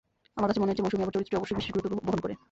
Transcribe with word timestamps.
আমার 0.37 0.47
কাছে 0.49 0.59
মনে 0.61 0.69
হয়েছে, 0.69 0.83
মৌসুমী 0.85 1.03
আপার 1.05 1.13
চরিত্রটি 1.15 1.39
অবশ্যই 1.39 1.57
বিশেষ 1.59 1.71
গুরুত্ব 1.75 1.95
বহন 2.07 2.19
করে। 2.23 2.33